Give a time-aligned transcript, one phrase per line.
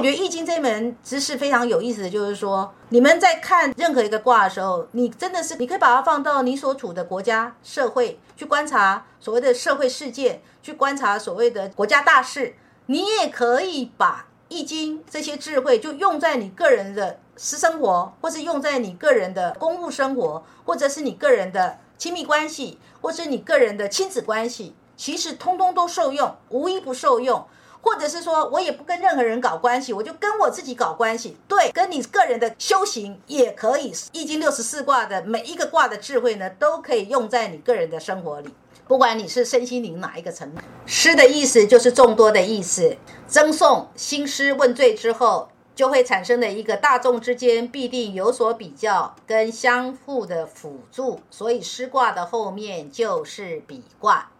[0.00, 12.54] 我觉得易经这门知识非常有意思的就是说，你们在看任何一个卦的时候，你真的是你可以把它放到你所处的国家社会去观察所谓的社会事件，去观察所谓的国家大事。
[12.86, 27.46] 你也可以把易经这些智慧就用在你个人的私生活，或是用在你个人的公务生活，或者是你个人的亲密关系，或是你个人的亲子关系，其实通通都受用，无一不受用。
[27.82, 31.36] 或者是说，我也不跟任何人搞关系，我就跟我自己搞关系。
[31.48, 38.50] 对，跟你个人的修行也可以，《易经》六十四卦的每一个卦的智慧呢，都可以用在你个人的生活里。
[38.86, 42.96] 不管你是身心灵哪一个层面，诗的意思就是众多的意思。
[43.28, 54.32] 赠送兴师问罪之后，就会产生的一个大众之间必定有所比较跟相互的辅助，所以诗卦的后面就是比卦。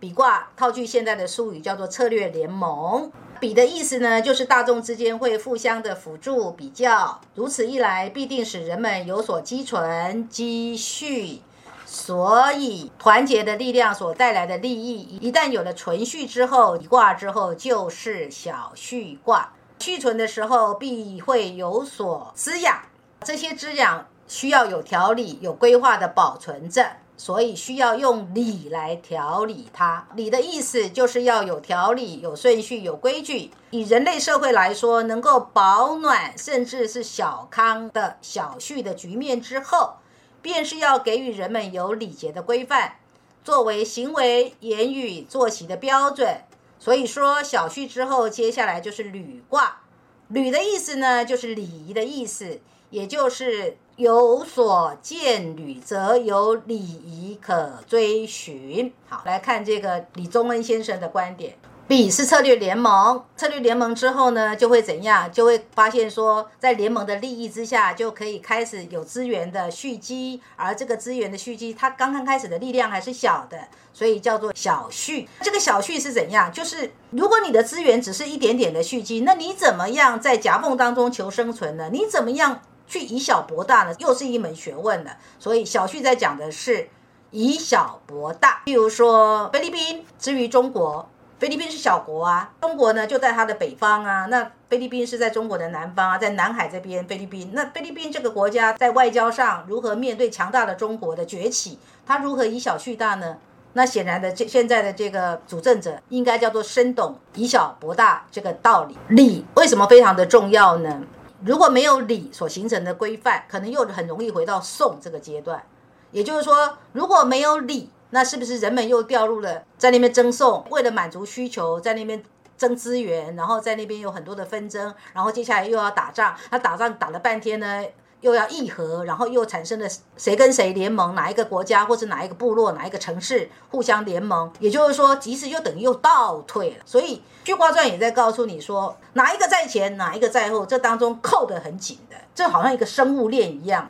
[0.00, 3.10] 比卦套句现在的术语叫做策略联盟。
[3.40, 11.40] 比的意思呢，就是大众之间会互相的辅助比较，如此一来必定使人们有所积存积蓄。
[11.86, 19.52] 所以团结的力量所带来的利益，一旦有了存续之后，一卦之后就是小续卦。
[19.78, 22.82] 续存的时候必会有所滋养，
[23.24, 26.84] 这些滋养需要有条理、有规划的保存着。
[27.18, 30.06] 所以需要用理来调理它。
[30.14, 33.50] 理的意思就是要有条理、有顺序、有规矩。
[33.70, 39.96] 以人类社会来说，能够保暖甚至是小康的小序的局面之后，
[40.40, 42.98] 便是要给予人们有礼节的规范，
[43.42, 46.42] 作为行为、言语、作息的标准。
[46.78, 49.80] 所以说小序之后，接下来就是履卦。
[50.28, 53.76] 履的意思呢，就是礼仪的意思，也就是。
[53.98, 58.92] 有所见履，则有礼仪可追寻。
[59.08, 61.56] 好，来看这个李宗恩先生的观点。
[61.88, 65.28] 比是策略联盟，策略联盟之后呢，就会怎样？
[65.32, 70.40] 就会发现说，在联盟的利益之下，就可以开始有资源的蓄积。
[70.54, 73.58] 而这个资源的蓄积，它刚刚开始的力量还是小的，
[73.92, 75.28] 所以叫做小蓄。
[75.40, 76.52] 这个小蓄是怎样？
[76.52, 81.88] 就是如果你的资源只是一点点的蓄积，那你怎么样在夹缝当中求生存呢？
[81.92, 82.60] 你怎么样？
[82.88, 85.10] 去以小博大呢，又是一门学问的。
[85.38, 86.88] 所以小旭在讲的是
[87.30, 88.62] 以小博大。
[88.64, 97.04] 譬如说菲律宾之于中国，菲律宾是小国啊，中国呢就在它的北方啊，那菲律宾是在中国的南方啊，在南海这边。
[97.06, 101.78] 菲律宾那菲律宾这个国家在外交上如何面对强大的中国的崛起？
[102.06, 103.36] 它如何以小去大呢？
[103.74, 108.96] 那显然的，这现在的这个主政者应该叫做深懂以小博大这个道理。
[109.08, 111.02] 理为什么非常的重要呢？
[111.44, 115.62] 如果没有礼所形成的规范，可能又很容易回到送这个阶段。
[116.10, 122.22] 也就是说，如果没有礼，那是不是人们又掉入了在那边争送，为了满足需求，在那边
[122.56, 127.84] 争资源，然后在那边有很多的纷争，然后接下来又要打仗，那打仗打了半天呢？
[128.20, 129.86] 又要议和，然后又产生了
[130.16, 136.76] 谁跟谁联盟，哪一个国家或者哪一个部落、哪一个城市互相联盟，也就是说，即使又等于又倒退了。
[136.84, 143.88] 所以《巨卦传》也在告诉你说，哪一个在前，哪一个在后，这当中扣得很紧的，这好像一个生物链一样。